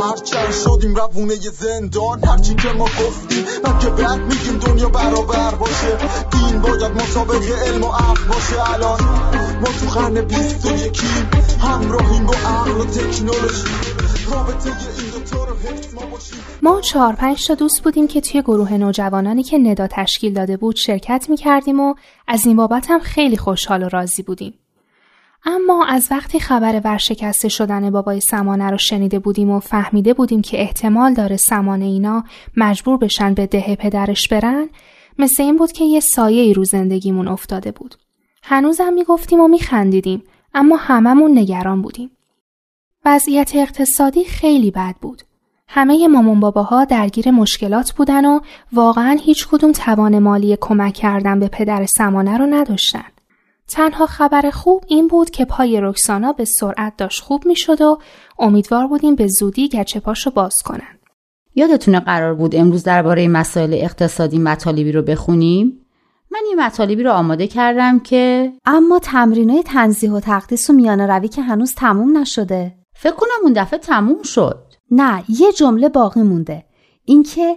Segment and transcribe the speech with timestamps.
[0.00, 2.24] هرچند شدیم روونه زندان.
[2.24, 5.98] هرچی که ما گفتیم من که بعد میگیم دنیا برابر باشه.
[6.30, 8.74] دین باید مسابق علم و عقل باشه.
[8.74, 9.00] الان
[9.60, 11.30] ما تو قرن بیست و یکیم.
[11.60, 13.68] همراهیم با عقل و تکنولوژی.
[16.62, 20.76] ما چهار پنج تا دوست بودیم که توی گروه نوجوانانی که ندا تشکیل داده بود
[20.76, 21.94] شرکت می کردیم و
[22.26, 24.54] از این بابت هم خیلی خوشحال و راضی بودیم.
[25.44, 30.60] اما از وقتی خبر ورشکسته شدن بابای سمانه رو شنیده بودیم و فهمیده بودیم که
[30.60, 32.24] احتمال داره سمانه اینا
[32.56, 34.68] مجبور بشن به ده پدرش برن
[35.18, 37.94] مثل این بود که یه سایه ای رو زندگیمون افتاده بود.
[38.42, 40.22] هنوزم می‌گفتیم و میخندیدیم
[40.54, 42.10] اما هممون نگران بودیم.
[43.04, 45.22] وضعیت اقتصادی خیلی بد بود.
[45.68, 48.40] همه مامان باباها درگیر مشکلات بودن و
[48.72, 53.04] واقعا هیچ کدوم توان مالی کمک کردن به پدر سمانه رو نداشتن.
[53.68, 57.98] تنها خبر خوب این بود که پای رکسانا به سرعت داشت خوب می‌شد و
[58.38, 60.98] امیدوار بودیم به زودی گچه پاشو باز کنن.
[61.54, 65.86] یادتونه قرار بود امروز درباره مسائل اقتصادی مطالبی رو بخونیم؟
[66.30, 71.28] من این مطالبی رو آماده کردم که اما تمرینای تنظیح و تقدیس و میانه روی
[71.28, 74.68] که هنوز تموم نشده فکر کنم اون دفعه تموم شد.
[74.90, 76.64] نه یه جمله باقی مونده
[77.04, 77.56] اینکه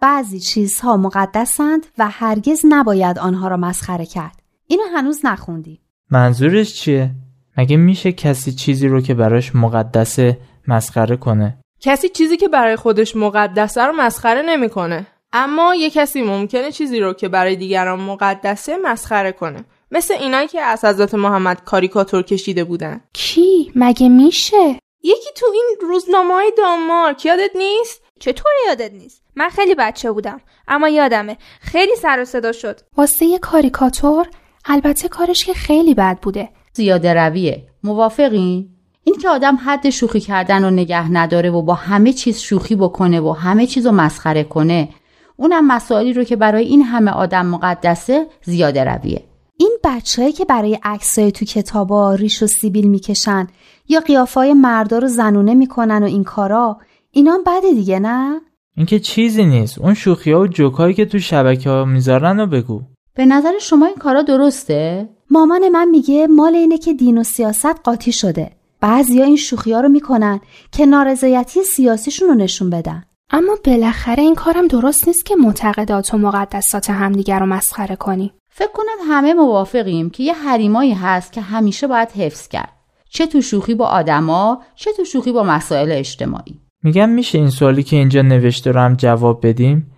[0.00, 4.39] بعضی چیزها مقدسند و هرگز نباید آنها را مسخره کرد
[4.70, 7.10] اینو هنوز نخوندی منظورش چیه؟
[7.58, 13.16] مگه میشه کسی چیزی رو که براش مقدسه مسخره کنه؟ کسی چیزی که برای خودش
[13.16, 15.06] مقدسه رو مسخره نمی‌کنه.
[15.32, 19.64] اما یه کسی ممکنه چیزی رو که برای دیگران مقدسه مسخره کنه.
[19.90, 23.00] مثل اینایی که از حضرت محمد کاریکاتور کشیده بودن.
[23.12, 29.48] کی؟ مگه میشه؟ یکی تو این روزنامه های دانمارک یادت نیست؟ چطور یادت نیست من
[29.48, 34.26] خیلی بچه بودم اما یادمه خیلی سر و صدا شد واسه یه کاریکاتور
[34.64, 37.66] البته کارش که خیلی بد بوده زیاده رویه.
[37.84, 38.68] موافقین؟
[39.04, 43.20] این که آدم حد شوخی کردن رو نگه نداره و با همه چیز شوخی بکنه
[43.20, 44.88] و همه چیز رو مسخره کنه
[45.36, 49.24] اونم مسائلی رو که برای این همه آدم مقدسه زیاده رویه.
[49.56, 53.46] این بچههایی که برای عکسای تو کتابا ریش و سیبیل می‌کشن
[53.88, 56.78] یا قیافای مردا رو زنونه می‌کنن و این کارا
[57.10, 58.40] اینا بده دیگه نه
[58.76, 62.82] اینکه چیزی نیست اون شوخی ها و جوکایی که تو شبکه ها می‌ذارن رو بگو
[63.14, 67.80] به نظر شما این کارا درسته؟ مامان من میگه مال اینه که دین و سیاست
[67.84, 68.50] قاطی شده
[68.80, 70.40] بعضیا این شوخی ها رو می‌کنن
[70.72, 76.18] که نارضایتی سیاسیشون رو نشون بدن اما بالاخره این کارم درست نیست که معتقدات و
[76.18, 81.86] مقدسات همدیگر رو مسخره کنی فکر کنم همه موافقیم که یه حریمایی هست که همیشه
[81.86, 82.72] باید حفظ کرد.
[83.10, 86.60] چه تو شوخی با آدما، چه تو شوخی با مسائل اجتماعی.
[86.82, 89.92] میگم میشه این سوالی که اینجا نوشته رو هم جواب بدیم؟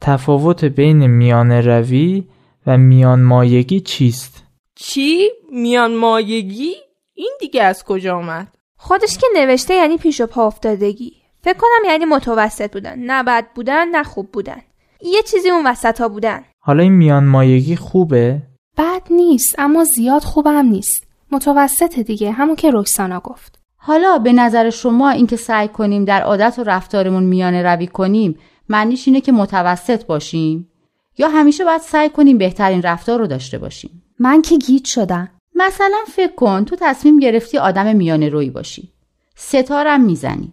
[0.00, 2.24] تفاوت بین میان روی
[2.68, 6.74] و میان مایگی چیست؟ چی؟ میان مایگی؟
[7.14, 11.90] این دیگه از کجا آمد؟ خودش که نوشته یعنی پیش و پا افتادگی فکر کنم
[11.90, 14.60] یعنی متوسط بودن نه بد بودن نه خوب بودن
[15.02, 18.42] یه چیزی اون وسط ها بودن حالا این میان مایگی خوبه؟
[18.78, 24.70] بد نیست اما زیاد خوبم نیست متوسط دیگه همون که رکسانا گفت حالا به نظر
[24.70, 30.06] شما اینکه سعی کنیم در عادت و رفتارمون میانه روی کنیم معنیش اینه که متوسط
[30.06, 30.70] باشیم
[31.18, 34.02] یا همیشه باید سعی کنیم بهترین رفتار رو داشته باشیم.
[34.18, 35.28] من که گیج شدم.
[35.54, 38.92] مثلا فکر کن تو تصمیم گرفتی آدم میانه روی باشی.
[39.36, 40.52] ستارم می‌زنی.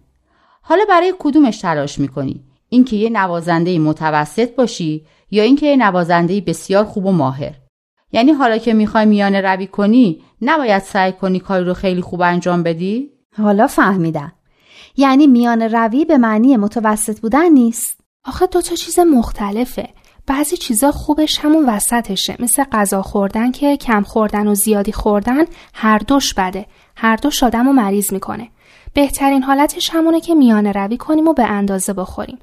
[0.61, 6.85] حالا برای کدومش تلاش می‌کنی؟ اینکه یه نوازنده متوسط باشی یا اینکه یه نوازنده بسیار
[6.85, 7.53] خوب و ماهر؟
[8.11, 12.63] یعنی حالا که می‌خوای میانه روی کنی نباید سعی کنی کاری رو خیلی خوب انجام
[12.63, 14.33] بدی؟ حالا فهمیدم.
[14.97, 17.99] یعنی میان روی به معنی متوسط بودن نیست.
[18.23, 19.89] آخه دوتا چیز مختلفه.
[20.27, 22.35] بعضی چیزا خوبش همون وسطشه.
[22.39, 26.65] مثل غذا خوردن که کم خوردن و زیادی خوردن هر دوش بده.
[26.95, 28.49] هر دوش آدم رو مریض می‌کنه.
[28.93, 32.39] بهترین حالتش همونه که میانه روی کنیم و به اندازه بخوریم.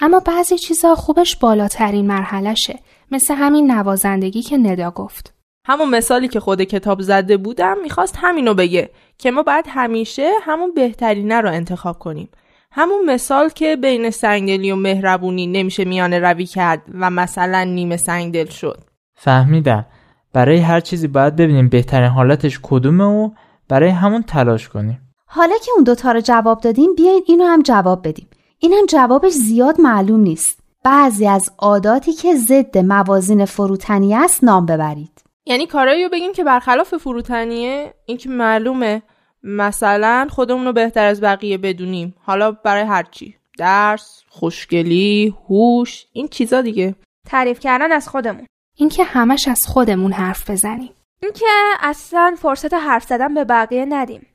[0.00, 2.78] اما بعضی چیزا خوبش بالاترین مرحلهشه.
[3.10, 5.34] مثل همین نوازندگی که ندا گفت.
[5.66, 10.74] همون مثالی که خود کتاب زده بودم می‌خواست همینو بگه که ما باید همیشه همون
[10.74, 12.28] بهترینه رو انتخاب کنیم.
[12.76, 18.46] همون مثال که بین سنگدلی و مهربونی نمیشه میانه روی کرد و مثلا نیمه سنگدل
[18.46, 18.78] شد.
[19.14, 19.86] فهمیدم.
[20.32, 23.30] برای هر چیزی باید ببینیم بهترین حالتش کدومه و
[23.68, 25.00] برای همون تلاش کنیم.
[25.26, 28.28] حالا که اون دوتا رو جواب دادیم بیاین اینو هم جواب بدیم.
[28.58, 30.60] این هم جوابش زیاد معلوم نیست.
[30.84, 35.22] بعضی از عاداتی که ضد موازین فروتنی است نام ببرید.
[35.46, 39.02] یعنی کارایی رو بگیم که برخلاف فروتنیه؟ این که معلومه.
[39.44, 42.14] مثلا خودمون رو بهتر از بقیه بدونیم.
[42.22, 46.94] حالا برای هرچی درس خوشگلی هوش این چیزا دیگه.
[47.26, 48.46] تعریف کردن از خودمون.
[48.76, 50.90] اینکه همش از خودمون حرف بزنیم.
[51.22, 51.46] اینکه
[51.80, 54.26] اصلا فرصت حرف زدن به بقیه ندیم.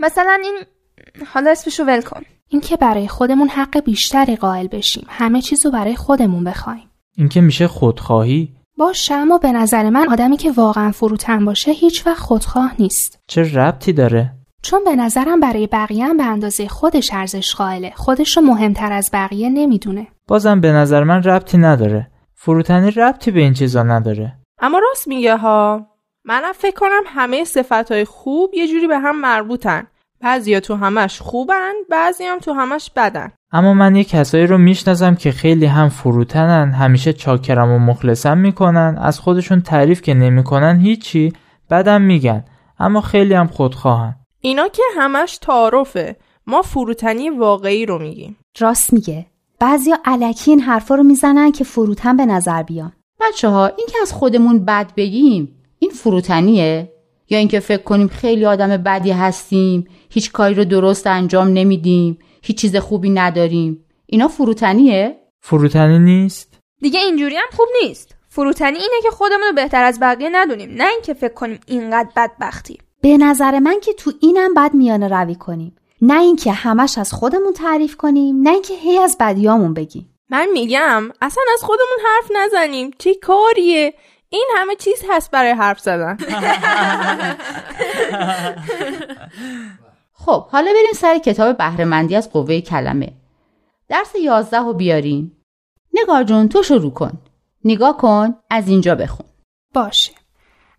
[0.00, 0.58] مثلا این
[1.26, 2.22] حالا اسمشو ول کن.
[2.48, 5.06] اینکه برای خودمون حق بیشتری قائل بشیم.
[5.08, 6.90] همه چیزو برای خودمون بخوایم.
[7.16, 12.18] اینکه میشه خودخواهی باشه اما به نظر من آدمی که واقعا فروتن باشه هیچ وقت
[12.18, 13.18] خودخواه نیست.
[13.26, 17.92] چه ربطی داره؟ چون به نظرم برای بقیه هم به اندازه خودش ارزش قائله.
[17.96, 20.06] خودش رو مهمتر از بقیه نمی‌دونه.
[20.28, 22.10] بازم به نظر من ربطی نداره.
[22.34, 24.38] فروتنی ربطی به این چیزا نداره.
[24.58, 25.86] اما راست میگه ها.
[26.24, 29.86] منم فکر کنم همه صفتهای خوب یه جوری به هم مربوطن.
[30.20, 33.32] بعضیا تو همش خوبن بعضی هم تو همش بدن.
[33.52, 38.98] اما من یه کسایی رو می‌شناسم که خیلی هم فروتنن همیشه چاکرم و مخلصم می‌کنن
[39.00, 41.32] از خودشون تعریف که نمی‌کنن هیچی
[41.70, 42.44] بدم میگن
[42.78, 44.14] اما خیلی هم خودخواهن.
[44.40, 46.16] اینا که همش تعارفه.
[46.46, 48.36] ما فروتنی واقعی رو میگیم.
[48.58, 49.26] راست میگه.
[49.60, 52.92] بعضیا علکی این حرفا رو می‌زنن که فروتن به نظر بیان.
[53.20, 55.48] بچه ها این که از خودمون بد بگیم
[55.78, 56.92] این فروتنیه؟
[57.30, 62.18] یا اینکه فکر کنیم خیلی آدم بدی هستیم هیچ کاری رو درست انجام نمیدیم
[62.48, 63.84] هیچ چیز خوبی نداریم.
[64.06, 68.14] اینا فروتنیه؟ فروتنی نیست؟ دیگه اینجوری هم خوب نیست.
[68.28, 72.78] فروتنی اینه که خودمون رو بهتر از بقیه ندونیم نه اینکه فکر کنیم اینقدر بدبختیم
[73.02, 75.76] به نظر من که تو اینم بد میانه روی کنیم.
[76.02, 80.14] نه اینکه همش از خودمون تعریف کنیم نه اینکه هی از بدیامون بگیم.
[80.30, 82.90] من میگم اصلا از خودمون حرف نزنیم.
[82.98, 83.94] چه کاریه؟
[84.28, 86.18] این همه چیز هست برای حرف زدن.
[90.28, 93.12] خب حالا بریم سر کتاب بهرهمندی از قوه کلمه.
[93.88, 95.32] درس یازده رو بیارین
[95.94, 97.12] نگار جون تو شروع کن.
[97.64, 99.26] نگاه کن از اینجا بخون.
[99.74, 100.12] باشه.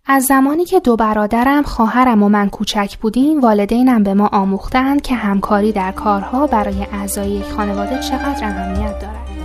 [0.05, 5.15] از زمانی که دو برادرم خواهرم و من کوچک بودیم والدینم به ما آموختند که
[5.15, 9.38] همکاری در کارها برای اعضای یک خانواده چقدر اهمیت دارد.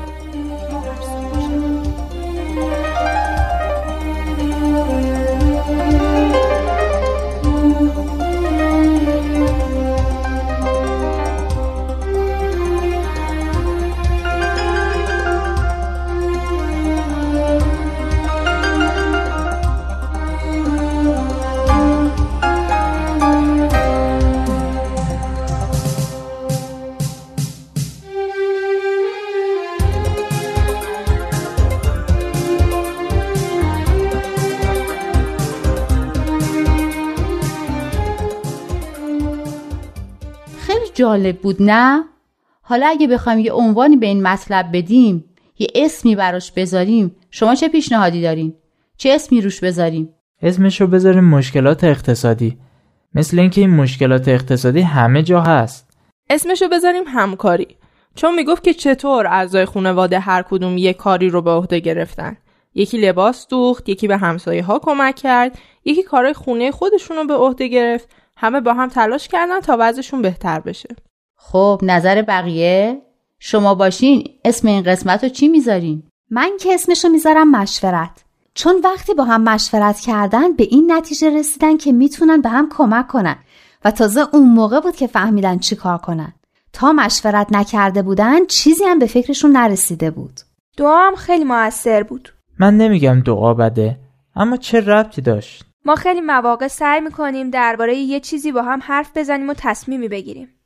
[41.05, 42.05] جالب بود نه؟
[42.63, 45.25] حالا اگه بخوایم یه عنوانی به این مطلب بدیم
[45.59, 48.55] یه اسمی براش بذاریم شما چه پیشنهادی دارین؟
[48.97, 50.09] چه اسمی روش بذاریم؟
[50.43, 52.59] اسمش رو بذاریم مشکلات اقتصادی.
[53.15, 55.91] مثل اینکه این مشکلات اقتصادی همه جا هست.
[56.31, 57.77] اسمشو بذاریم همکاری.
[58.15, 62.37] چون می‌گفت که چطور اعضای خانواده هر کدوم یک کاری رو به عهده گرفتن.
[62.75, 67.35] یکی لباس دوخت یکی به همسایه ها کمک کرد یکی کارهای خونه خودشون رو به
[67.35, 68.09] عهده گرفت.
[68.37, 70.89] همه با هم تلاش کردن تا وضعشون بهتر بشه.
[71.37, 73.03] خب نظر بقیه؟
[73.39, 78.25] شما باشین اسم این قسمت رو چی می‌ذارین؟ من که اسمشو می‌ذارم مشورت.
[78.55, 83.09] چون وقتی با هم مشورت کردن به این نتیجه رسیدن که می‌تونن به هم کمک
[83.09, 83.37] کنن.
[83.85, 86.33] و تازه اون موقع بود که فهمیدن چی کار کنن.
[86.73, 90.41] تا مشورت نکرده بودن چیزی هم به فکرشون نرسیده بود.
[90.77, 92.35] دعا هم خیلی موثر بود.
[92.59, 93.99] من نمیگم دعا بده
[94.37, 99.11] اما چه ربطی داشت؟ ما خیلی مواقع سعی می‌کنیم درباره یه چیزی با هم حرف
[99.15, 100.61] بزنیم و تصمیمی بگیریم.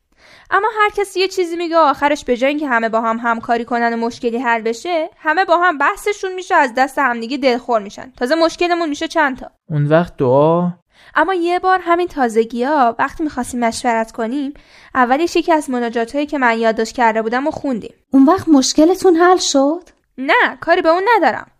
[0.51, 3.65] اما هر کسی یه چیزی میگه و آخرش به جای اینکه همه با هم همکاری
[3.65, 8.13] کنن و مشکلی حل بشه همه با هم بحثشون میشه از دست همدیگه دلخور میشن.
[8.17, 9.51] تازه مشکلمون میشه چند تا.
[9.69, 10.71] اون وقت دعا؟
[11.15, 14.55] اما یه بار همین تازگی ها وقتی می‌خواستیم مشورت کنیم
[14.95, 17.95] اولش یکی از مناجات هایی که من یادداشت کرده بودم و خوندیم.
[18.13, 19.83] اون وقت مشکلتون حل شد؟
[20.19, 21.51] نه کاری به اون ندارم.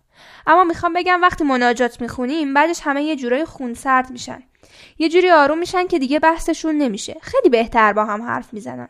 [0.47, 4.43] اما می‌خوام بگم وقتی مناجات می‌خونیم بعدش همه یه جورای خونسرد میشن.
[4.97, 7.17] یه جوری آروم میشن که دیگه بحثشون نمیشه.
[7.21, 8.87] خیلی بهتر با هم حرف می‌زنن.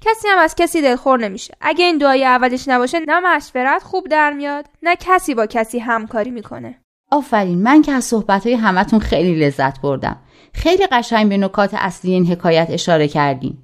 [0.00, 1.54] کسی هم از کسی دلخور نمیشه.
[1.60, 6.30] اگه این دعای اولش نباشه نه مشورت خوب در میاد نه کسی با کسی همکاری
[6.30, 6.80] می‌کنه.
[7.10, 10.22] آفرین من که از صحبتهای همتون خیلی لذت بردم.
[10.54, 13.58] خیلی قشنگ به نکات اصلی این حکایت اشاره کردین.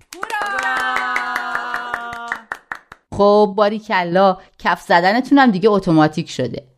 [3.12, 6.73] خب باری کلا کف زدنتونم دیگه اتوماتیک شده.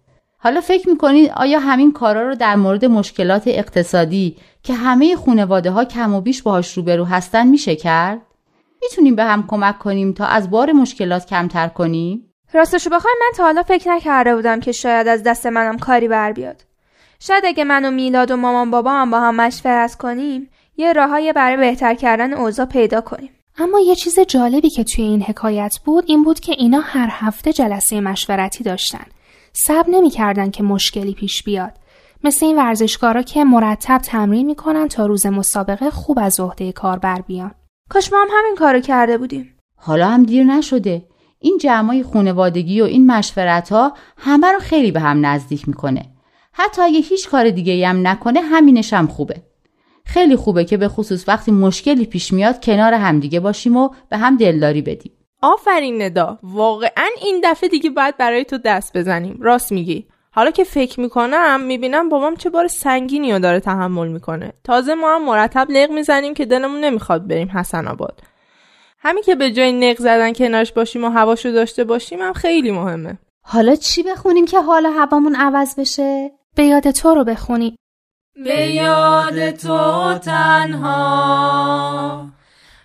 [0.47, 5.85] حالا فکر می‌کنید آیا همین کارا رو در مورد مشکلات اقتصادی که همه خانواده ها
[5.85, 8.21] کم و بیش باهاش روبرو هستن میشه کرد؟
[8.83, 13.43] می‌تونیم به هم کمک کنیم تا از بار مشکلات کمتر کنیم؟ راستشو بخوای من تا
[13.43, 16.65] حالا فکر نکرده بودم که شاید از دست منم کاری بر بیاد
[17.21, 21.33] شاید اگه من و میلاد و مامان بابا هم با هم مشورت کنیم یه راههای
[21.33, 26.05] برای بهتر کردن اوضاع پیدا کنیم اما یه چیز جالبی که توی این حکایت بود
[26.07, 29.07] این بود که اینا هر هفته جلسه مشورتی داشتن.
[29.59, 31.73] صبر نمی‌کردن که مشکلی پیش بیاد.
[32.25, 37.21] مثل این ورزشکارا که مرتب تمرین می‌کنن تا روز مسابقه خوب از عهده کار بر
[37.21, 37.55] بیان.
[37.91, 39.57] کاش ما هم همین کارو کرده بودیم.
[39.77, 41.05] حالا هم دیر نشده.
[41.39, 46.03] این جمعای خونوادگی و این مشورت ها همه رو خیلی به هم نزدیک می‌کنه.
[46.53, 49.43] حتی اگه هیچ کار دیگه هم نکنه همینش هم خوبه.
[50.05, 54.37] خیلی خوبه که به خصوص وقتی مشکلی پیش میاد کنار همدیگه باشیم و به هم
[54.37, 55.13] دلداری بدیم.
[55.43, 56.39] آفرین ندا.
[56.43, 59.39] واقعا این دفعه دیگه باید برای تو دست بزنیم.
[59.41, 60.07] راست میگی.
[60.33, 64.53] حالا که فکر می‌کنم می‌بینم بابام چه بار سنگینی رو داره تحمل می‌کنه.
[64.65, 68.21] تازه ما هم مرتب لغ می‌زنیم که دلمون نمی‌خواد بریم حسن آباد.
[68.99, 73.19] همین که به جای نق زدن کنارش باشیم و هواشو داشته باشیم هم خیلی مهمه.
[73.45, 77.77] حالا چی بخونیم که حال هوامون عوض بشه؟ به یاد تو رو بخونی.
[78.45, 81.66] به یاد تو تنها.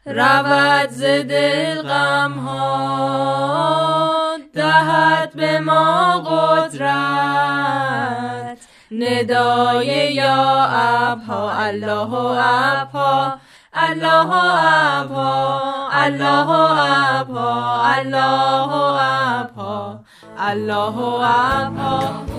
[0.05, 6.81] رود ز دل غم ها دهد به ما قدرت.
[8.91, 13.37] ندای یا ابها الله ابها
[13.73, 14.33] الله
[15.01, 16.49] ابها الله
[17.19, 18.71] ابها الله
[19.39, 19.99] ابها
[20.37, 22.30] الله ابها.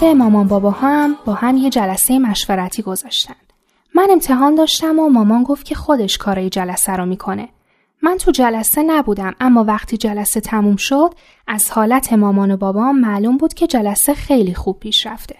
[0.00, 3.34] هفته مامان بابا هم با هم یه جلسه مشورتی گذاشتن.
[3.94, 7.48] من امتحان داشتم و مامان گفت که خودش کارای جلسه رو می‌کنه.
[8.02, 11.14] من تو جلسه نبودم اما وقتی جلسه تموم شد
[11.46, 15.36] از حالت مامان و بابام معلوم بود که جلسه خیلی خوب پیش رفته.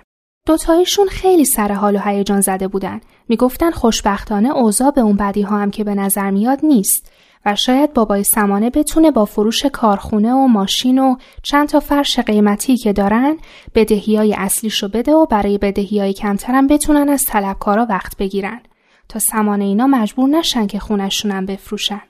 [0.46, 3.00] دوتایشون خیلی سر حال و هیجان زده بودن.
[3.28, 7.12] می‌گفتن خوشبختانه اوضاع به اون بدی ها هم که به نظر میاد نیست.
[7.46, 12.76] و شاید بابای سمانه بتونه با فروش کارخونه و ماشین و چند تا فرش قیمتی
[12.76, 13.36] که دارن
[13.74, 18.60] بدهی های اصلیشو بده و برای بدهی های کمترم بتونن از طلبکارا وقت بگیرن
[19.08, 22.00] تا سمانه اینا مجبور نشن که خونشونم بفروشن.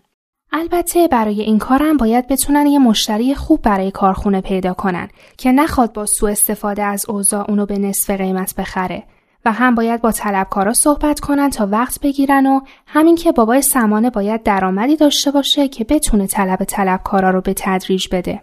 [0.52, 5.08] البته برای این کارم باید بتونن یه مشتری خوب برای کارخونه پیدا کنن
[5.38, 9.02] که نخواد با سوء استفاده از اوضاع اونو به نصف قیمت بخره
[9.44, 14.10] و هم باید با طلبکارا صحبت کنن تا وقت بگیرن و همین که بابای سمانه
[14.10, 18.42] باید درآمدی داشته باشه که بتونه طلب طلبکارا رو به تدریج بده.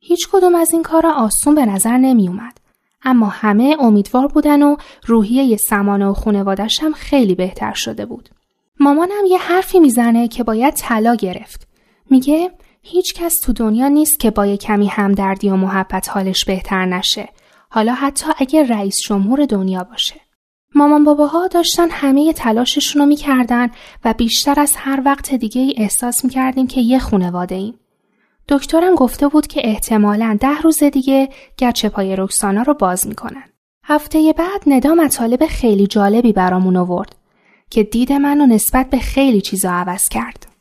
[0.00, 2.58] هیچ کدوم از این کارا آسون به نظر نمی اومد.
[3.02, 4.76] اما همه امیدوار بودن و
[5.06, 8.28] روحیه سمانه و خونوادش هم خیلی بهتر شده بود.
[8.80, 11.68] مامانم یه حرفی می‌زنه که باید طلا گرفت.
[12.10, 12.50] میگه
[12.82, 17.28] هیچ کس تو دنیا نیست که با یه کمی همدردی و محبت حالش بهتر نشه
[17.74, 20.14] حالا حتی اگه رئیس جمهور دنیا باشه.
[20.74, 23.68] مامان باباها داشتن همه تلاششون رو می‌کردن
[24.04, 27.74] و بیشتر از هر وقت دیگه ای احساس می‌کردیم که یه خونواده ایم.
[28.48, 31.28] دکترم گفته بود که احتمالا ده روز دیگه
[31.58, 33.44] گچه پای رکسانا رو باز می‌کنن.
[33.84, 37.16] هفته بعد ندا مطالب خیلی جالبی برامون آورد
[37.70, 40.53] که دید منو نسبت به خیلی چیزا عوض کرد.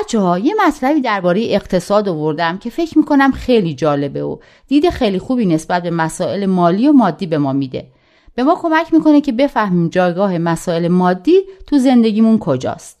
[0.00, 4.36] بچه ها یه مطلبی درباره اقتصاد آوردم که فکر می‌کنم خیلی جالبه و
[4.66, 7.86] دید خیلی خوبی نسبت به مسائل مالی و مادی به ما میده.
[8.34, 13.00] به ما کمک می‌کنه که بفهمیم جایگاه مسائل مادی تو زندگیمون کجاست.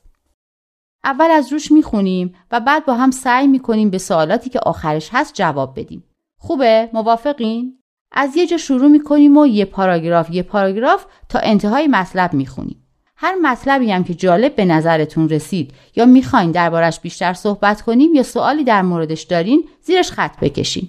[1.04, 5.34] اول از روش می‌خونیم و بعد با هم سعی می‌کنیم به سوالاتی که آخرش هست
[5.34, 6.04] جواب بدیم.
[6.40, 7.78] خوبه؟ موافقین؟
[8.12, 12.83] از یه جا شروع می‌کنیم و یه پاراگراف یه پاراگراف تا انتهای مطلب می‌خونیم.
[13.16, 18.22] هر مطلبی هم که جالب به نظرتون رسید یا می‌خواین دربارش بیشتر صحبت کنیم یا
[18.22, 20.88] سوالی در موردش دارین زیرش خط بکشین.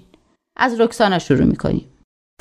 [0.57, 1.85] از رکسانا شروع می‌کنیم.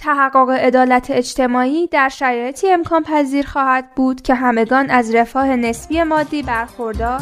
[0.01, 6.43] تحقق عدالت اجتماعی در شرایطی امکان پذیر خواهد بود که همگان از رفاه نسبی مادی
[6.43, 7.21] برخوردار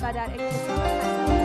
[0.00, 1.43] و در اقتصاد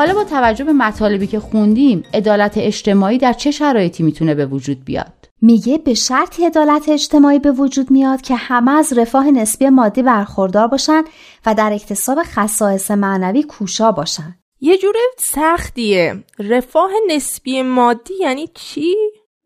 [0.00, 4.84] حالا با توجه به مطالبی که خوندیم عدالت اجتماعی در چه شرایطی می‌تونه به وجود
[4.84, 10.02] بیاد؟ میگه به شرطی عدالت اجتماعی به وجود میاد که همه از رفاه نسبی مادی
[10.02, 11.02] برخوردار باشن
[11.46, 14.34] و در اکتساب خصائص معنوی کوشا باشن.
[14.60, 16.24] یه جور سختیه.
[16.38, 18.94] رفاه نسبی مادی یعنی چی؟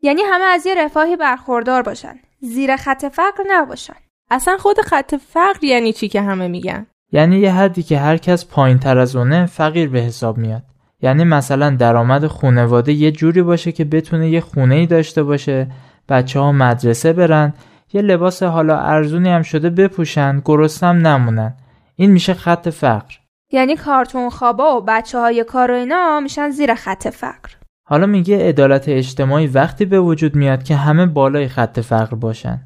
[0.01, 2.19] یعنی همه از یه رفاهی برخوردار باشن.
[2.41, 3.97] زیر خط فقر نباشن.
[4.31, 8.45] اصلا خود خط فقر یعنی چی که همه میگن؟ یعنی یه حدی که هر کس
[8.45, 10.63] پایین تر از اونه فقیر به حساب میاد.
[11.01, 15.67] یعنی مثلا درآمد خونواده یه جوری باشه که بتونه یه خونه ای داشته باشه
[16.09, 17.53] بچه ها مدرسه برن
[17.93, 21.53] یه لباس حالا ارزونی هم شده بپوشن گرستم نمونن.
[21.95, 23.15] این میشه خط فقر.
[23.51, 27.49] یعنی کارتون خوابا و بچه های کار و اینا میشن زیر خط فقر.
[27.87, 32.61] حالا میگه عدالت اجتماعی وقتی به وجود میاد که همه بالای خط فقر باشن.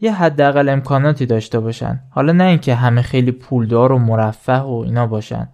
[0.00, 2.00] یه حداقل امکاناتی داشته باشن.
[2.10, 5.48] حالا نه اینکه همه خیلی پولدار و مرفه و اینا باشن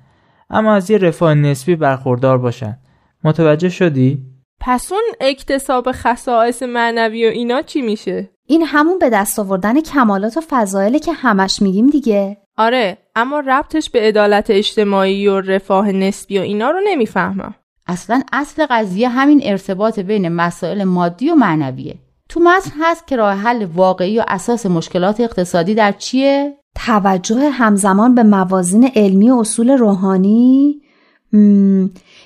[0.50, 2.78] اما از یه رفاه نسبی برخوردار باشن.
[3.24, 4.26] متوجه شدی؟
[4.60, 10.36] پس اون اکتساب خصائص معنوی و اینا چی میشه؟ این همون به دست آوردن کمالات
[10.36, 12.36] و فضایله که همش میگیم دیگه.
[12.56, 17.54] آره اما ربطش به عدالت اجتماعی و رفاه نسبی و اینا رو نمی‌فهمم.
[17.86, 21.98] اصلا اصل قضیه همین ارتباط بین مسائل مادی و معنویه.
[22.30, 28.14] تو متن هست که راه حل واقعی و اساس مشکلات اقتصادی در چیه؟ توجه همزمان
[28.14, 30.80] به موازین علمی و اصول روحانی؟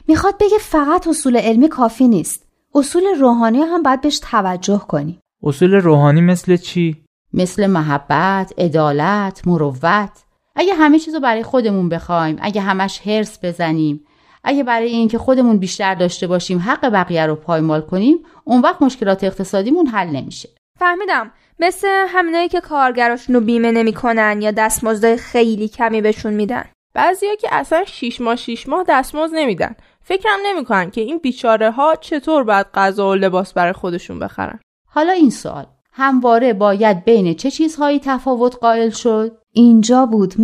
[0.09, 2.47] می‌خواد بگه فقط اصول علمی کافی نیست.
[2.75, 6.97] اصول روحانی هم باید بهش توجه کنی اصول روحانی مثل چی؟
[7.33, 10.25] مثل محبت، عدالت، مروت.
[10.57, 14.01] اگه همه چیزو برای خودمون بخوایم اگه همش هرس بزنیم.
[14.45, 19.25] اگه برای اینکه خودمون بیشتر داشته باشیم حق بقیه رو پایمال کنیم اون وقت مشکلات
[19.25, 20.49] اقتصادیمون حل نمیشه.
[20.79, 21.31] فهمیدم.
[21.59, 26.65] مثل همینایی که کارگراشون رو بیمه نمی‌کنن یا دستمزد خیلی کمی بهشون میدن.
[26.95, 29.75] بعضیا که اصلا شیش ماه شیش ماه دستمزد نمیدن.
[30.03, 34.61] فکرم نمی‌کنن که این بیچاره ها چطور باید غذا و لباس برای خودشون بخرن.
[34.89, 35.67] حالا این سوال.
[35.93, 40.35] همواره باید بین چه چیزهایی تفاوت قائل شد؟ اینجا بود.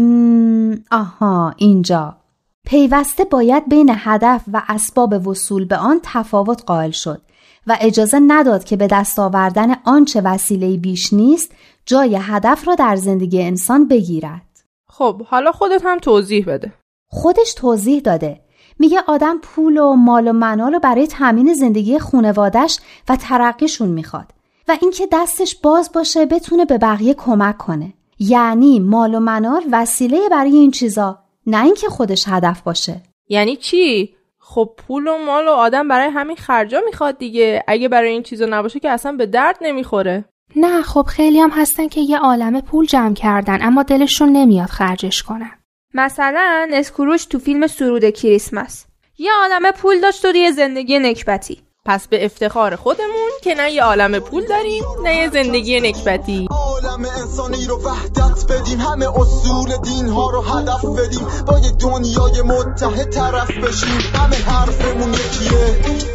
[0.90, 2.19] آها اینجا.
[2.66, 7.22] پیوسته باید بین هدف و اسباب وصول به آن تفاوت قائل شد
[7.66, 11.52] و اجازه نداد که به دست آوردن آنچه وسیله بیش نیست
[11.86, 14.64] جای هدف را در زندگی انسان بگیرد.
[14.88, 16.72] خب حالا خودت هم توضیح بده.
[17.08, 18.40] خودش توضیح داده.
[18.78, 24.26] میگه آدم پول و مال و منال برای تامین زندگی خونوادش و ترقیشون می‌خواد
[24.68, 27.92] و اینکه دستش باز باشه بتونه به بقیه کمک کنه.
[28.18, 33.00] یعنی مال و منال وسیله برای این چیزا نه اینکه خودش هدف باشه.
[33.28, 37.64] یعنی چی؟ خب پول و مال و آدم برای همین خرجا می‌خواد دیگه.
[37.68, 40.24] اگه برای این چیزا نباشه که اصلا به درد نمی‌خوره.
[40.56, 45.22] نه خب خیلی هم هستن که یه عالم پول جمع کردن اما دلشون نمیاد خرجش
[45.22, 45.50] کنن.
[45.94, 48.86] مثلا اسکروش تو فیلم سرود کریسمس.
[49.18, 51.62] یه عالم پول داشت و یه زندگی نکبتی.
[51.90, 56.48] پس به افتخار خودمون که نه یه عالم پول داریم نه یه زندگی نکبتی.
[56.50, 62.42] عالم انسانی رو وحدت بدیم همه اصول دین ها رو هدف بدیم با یه دنیای
[62.42, 64.00] متحد طرف بشیم.
[64.14, 65.58] همه حرفمون یکیه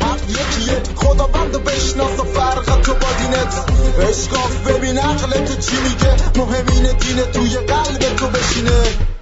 [0.01, 0.95] حق یکیه.
[0.95, 3.65] خدا بند بشناس و فرق تو با دینت.
[4.09, 9.14] اشکاف ببین عقل تو چی میگه مهمین دین توی قلب تو بشینه.